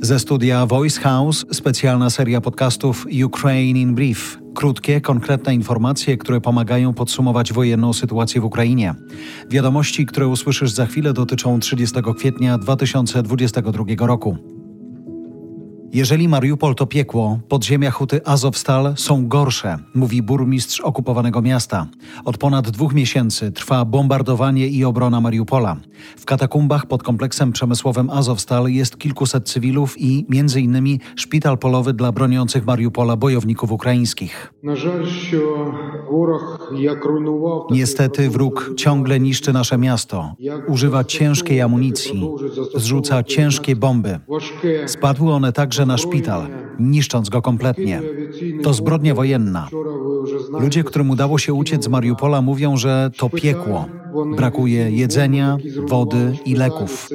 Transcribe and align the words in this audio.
Ze 0.00 0.18
studia 0.18 0.66
Voice 0.66 1.00
House 1.00 1.44
specjalna 1.52 2.10
seria 2.10 2.40
podcastów 2.40 3.06
Ukraine 3.24 3.80
in 3.80 3.94
Brief. 3.94 4.38
Krótkie, 4.54 5.00
konkretne 5.00 5.54
informacje, 5.54 6.16
które 6.16 6.40
pomagają 6.40 6.94
podsumować 6.94 7.52
wojenną 7.52 7.92
sytuację 7.92 8.40
w 8.40 8.44
Ukrainie. 8.44 8.94
Wiadomości, 9.50 10.06
które 10.06 10.28
usłyszysz 10.28 10.70
za 10.70 10.86
chwilę, 10.86 11.12
dotyczą 11.12 11.60
30 11.60 11.96
kwietnia 12.16 12.58
2022 12.58 14.06
roku. 14.06 14.36
Jeżeli 15.92 16.28
Mariupol 16.28 16.74
to 16.74 16.86
piekło, 16.86 17.40
podziemia 17.48 17.90
huty 17.90 18.20
Azovstal 18.24 18.94
są 18.96 19.28
gorsze, 19.28 19.78
mówi 19.94 20.22
burmistrz 20.22 20.80
okupowanego 20.80 21.42
miasta. 21.42 21.86
Od 22.24 22.38
ponad 22.38 22.70
dwóch 22.70 22.94
miesięcy 22.94 23.52
trwa 23.52 23.84
bombardowanie 23.84 24.68
i 24.68 24.84
obrona 24.84 25.20
Mariupola. 25.20 25.76
W 26.16 26.24
katakumbach 26.24 26.86
pod 26.86 27.02
kompleksem 27.02 27.52
przemysłowym 27.52 28.10
Azovstal 28.10 28.68
jest 28.68 28.98
kilkuset 28.98 29.48
cywilów 29.48 30.00
i 30.00 30.26
między 30.28 30.60
innymi 30.60 31.00
szpital 31.16 31.58
polowy 31.58 31.92
dla 31.92 32.12
broniących 32.12 32.66
Mariupola 32.66 33.16
bojowników 33.16 33.72
ukraińskich. 33.72 34.52
Niestety 37.70 38.30
wróg 38.30 38.70
ciągle 38.76 39.20
niszczy 39.20 39.52
nasze 39.52 39.78
miasto, 39.78 40.34
używa 40.68 41.04
ciężkiej 41.04 41.60
amunicji, 41.60 42.28
zrzuca 42.74 43.22
ciężkie 43.22 43.76
bomby. 43.76 44.20
Spadły 44.86 45.32
one 45.32 45.52
także 45.52 45.86
na 45.86 45.98
szpital, 45.98 46.46
niszcząc 46.78 47.28
go 47.28 47.42
kompletnie. 47.42 48.02
To 48.62 48.74
zbrodnia 48.74 49.14
wojenna. 49.14 49.68
Ludzie, 50.60 50.84
którym 50.84 51.10
udało 51.10 51.38
się 51.38 51.54
uciec 51.54 51.84
z 51.84 51.88
Mariupola, 51.88 52.42
mówią, 52.42 52.76
że 52.76 53.10
to 53.16 53.30
piekło. 53.30 53.86
Brakuje 54.36 54.90
jedzenia, 54.90 55.56
wody 55.88 56.36
i 56.44 56.54
leków. 56.54 57.08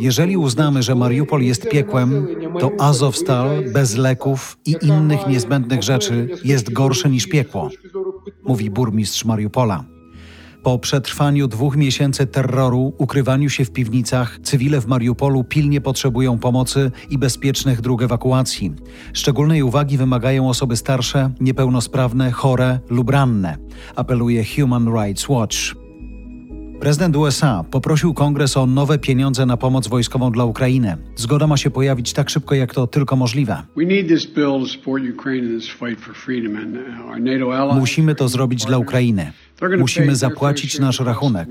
Jeżeli 0.00 0.36
uznamy, 0.36 0.82
że 0.82 0.94
Mariupol 0.94 1.42
jest 1.42 1.68
piekłem, 1.68 2.26
to 2.60 2.70
Azovstal 2.78 3.48
bez 3.72 3.96
leków 3.96 4.58
i 4.66 4.76
innych 4.82 5.26
niezbędnych 5.26 5.82
rzeczy 5.82 6.28
jest 6.44 6.72
gorsze 6.72 7.10
niż 7.10 7.26
piekło, 7.26 7.70
mówi 8.44 8.70
burmistrz 8.70 9.24
Mariupola. 9.24 9.84
Po 10.62 10.78
przetrwaniu 10.78 11.48
dwóch 11.48 11.76
miesięcy 11.76 12.26
terroru, 12.26 12.92
ukrywaniu 12.98 13.50
się 13.50 13.64
w 13.64 13.70
piwnicach, 13.70 14.38
cywile 14.42 14.80
w 14.80 14.86
Mariupolu 14.86 15.44
pilnie 15.44 15.80
potrzebują 15.80 16.38
pomocy 16.38 16.90
i 17.10 17.18
bezpiecznych 17.18 17.80
dróg 17.80 18.02
ewakuacji. 18.02 18.72
Szczególnej 19.12 19.62
uwagi 19.62 19.98
wymagają 19.98 20.48
osoby 20.48 20.76
starsze, 20.76 21.30
niepełnosprawne, 21.40 22.30
chore 22.30 22.80
lub 22.90 23.10
ranne, 23.10 23.56
apeluje 23.96 24.44
Human 24.44 24.88
Rights 24.94 25.28
Watch. 25.28 25.79
Prezydent 26.80 27.16
USA 27.16 27.64
poprosił 27.70 28.14
kongres 28.14 28.56
o 28.56 28.66
nowe 28.66 28.98
pieniądze 28.98 29.46
na 29.46 29.56
pomoc 29.56 29.88
wojskową 29.88 30.32
dla 30.32 30.44
Ukrainy. 30.44 30.96
Zgoda 31.16 31.46
ma 31.46 31.56
się 31.56 31.70
pojawić 31.70 32.12
tak 32.12 32.30
szybko, 32.30 32.54
jak 32.54 32.74
to 32.74 32.86
tylko 32.86 33.16
możliwe. 33.16 33.62
Musimy 37.74 38.14
to 38.14 38.28
zrobić 38.28 38.64
dla 38.64 38.78
Ukrainy. 38.78 39.32
Musimy 39.78 40.16
zapłacić 40.16 40.78
nasz 40.78 41.00
rachunek. 41.00 41.48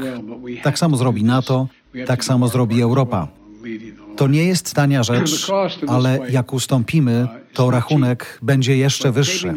Tak 0.63 0.80
samo 0.80 0.97
zrobi 0.97 1.23
NATO, 1.23 1.67
tak 2.05 2.23
samo 2.23 2.47
zrobi 2.47 2.81
Europa. 2.81 3.27
To 4.16 4.27
nie 4.27 4.45
jest 4.45 4.73
tania 4.73 5.03
rzecz, 5.03 5.52
ale 5.88 6.19
jak 6.30 6.53
ustąpimy, 6.53 7.27
to 7.53 7.72
rachunek 7.72 8.39
będzie 8.41 8.77
jeszcze 8.77 9.11
wyższy, 9.11 9.53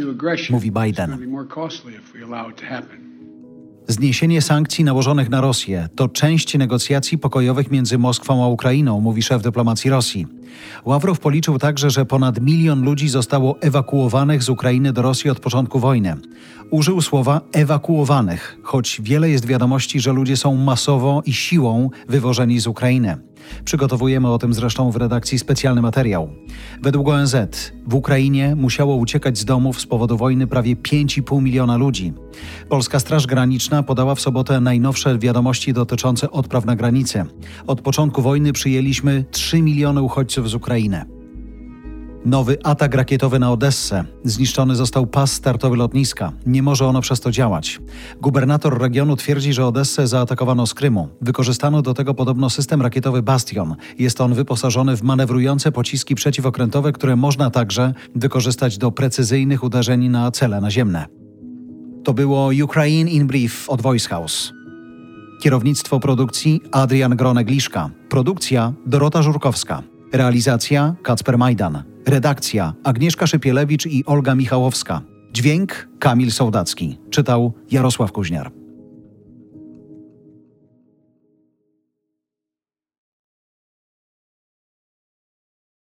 mówi 0.50 0.72
Biden. 0.72 1.18
Zniesienie 3.88 4.42
sankcji 4.42 4.84
nałożonych 4.84 5.30
na 5.30 5.40
Rosję 5.40 5.88
to 5.96 6.08
część 6.08 6.58
negocjacji 6.58 7.18
pokojowych 7.18 7.70
między 7.70 7.98
Moskwą 7.98 8.44
a 8.44 8.48
Ukrainą, 8.48 9.00
mówi 9.00 9.22
szef 9.22 9.42
dyplomacji 9.42 9.90
Rosji. 9.90 10.26
Ławrow 10.84 11.20
policzył 11.20 11.58
także, 11.58 11.90
że 11.90 12.06
ponad 12.06 12.40
milion 12.40 12.84
ludzi 12.84 13.08
zostało 13.08 13.60
ewakuowanych 13.60 14.42
z 14.42 14.48
Ukrainy 14.48 14.92
do 14.92 15.02
Rosji 15.02 15.30
od 15.30 15.40
początku 15.40 15.78
wojny. 15.78 16.16
Użył 16.70 17.00
słowa 17.00 17.40
ewakuowanych, 17.52 18.58
choć 18.62 19.00
wiele 19.04 19.30
jest 19.30 19.46
wiadomości, 19.46 20.00
że 20.00 20.12
ludzie 20.12 20.36
są 20.36 20.56
masowo 20.56 21.22
i 21.26 21.32
siłą 21.32 21.90
wywożeni 22.08 22.60
z 22.60 22.66
Ukrainy. 22.66 23.16
Przygotowujemy 23.64 24.30
o 24.30 24.38
tym 24.38 24.54
zresztą 24.54 24.90
w 24.90 24.96
redakcji 24.96 25.38
specjalny 25.38 25.82
materiał. 25.82 26.30
Według 26.82 27.08
ONZ 27.08 27.36
w 27.86 27.94
Ukrainie 27.94 28.56
musiało 28.56 28.96
uciekać 28.96 29.38
z 29.38 29.44
domów 29.44 29.80
z 29.80 29.86
powodu 29.86 30.16
wojny 30.16 30.46
prawie 30.46 30.76
5,5 30.76 31.42
miliona 31.42 31.76
ludzi. 31.76 32.12
Polska 32.68 33.00
Straż 33.00 33.26
Graniczna 33.26 33.82
podała 33.82 34.14
w 34.14 34.20
sobotę 34.20 34.60
najnowsze 34.60 35.18
wiadomości 35.18 35.72
dotyczące 35.72 36.30
odpraw 36.30 36.64
na 36.64 36.76
granicy. 36.76 37.24
Od 37.66 37.80
początku 37.80 38.22
wojny 38.22 38.52
przyjęliśmy 38.52 39.24
3 39.30 39.62
miliony 39.62 40.02
uchodźców 40.02 40.41
Nowy 42.24 42.58
atak 42.62 42.94
rakietowy 42.94 43.38
na 43.38 43.52
Odessę. 43.52 44.04
Zniszczony 44.24 44.76
został 44.76 45.06
pas 45.06 45.32
startowy 45.32 45.76
lotniska. 45.76 46.32
Nie 46.46 46.62
może 46.62 46.86
ono 46.86 47.00
przez 47.00 47.20
to 47.20 47.30
działać. 47.30 47.80
Gubernator 48.20 48.80
regionu 48.80 49.16
twierdzi, 49.16 49.52
że 49.52 49.66
Odessę 49.66 50.06
zaatakowano 50.06 50.66
z 50.66 50.74
Krymu. 50.74 51.08
Wykorzystano 51.20 51.82
do 51.82 51.94
tego 51.94 52.14
podobno 52.14 52.50
system 52.50 52.82
rakietowy 52.82 53.22
Bastion. 53.22 53.74
Jest 53.98 54.20
on 54.20 54.34
wyposażony 54.34 54.96
w 54.96 55.02
manewrujące 55.02 55.72
pociski 55.72 56.14
przeciwokrętowe, 56.14 56.92
które 56.92 57.16
można 57.16 57.50
także 57.50 57.94
wykorzystać 58.14 58.78
do 58.78 58.90
precyzyjnych 58.92 59.64
uderzeń 59.64 60.08
na 60.08 60.30
cele 60.30 60.60
naziemne. 60.60 61.06
To 62.04 62.14
było 62.14 62.50
Ukraine 62.64 63.10
in 63.10 63.26
Brief 63.26 63.70
od 63.70 63.82
Voice 63.82 64.08
House. 64.08 64.52
Kierownictwo 65.40 66.00
produkcji 66.00 66.60
Adrian 66.72 67.16
Gronek-Liszka. 67.16 67.90
Produkcja 68.08 68.72
Dorota 68.86 69.22
Żurkowska. 69.22 69.91
Realizacja 70.12 70.94
Kacper 71.02 71.38
Majdan. 71.38 71.82
Redakcja 72.06 72.74
Agnieszka 72.84 73.26
Szypielewicz 73.26 73.86
i 73.86 74.04
Olga 74.04 74.34
Michałowska. 74.34 75.00
Dźwięk 75.32 75.88
Kamil 75.98 76.30
Sołdacki. 76.30 76.98
Czytał 77.10 77.52
Jarosław 77.70 78.12
Kuźniar. 78.12 78.61